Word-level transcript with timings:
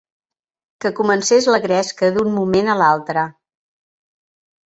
Que 0.83 0.89
comencés 0.99 1.47
la 1.55 1.59
gresca, 1.65 2.09
d'un 2.15 2.33
moment 2.39 2.73
a 2.75 2.79
l'altre 2.81 3.27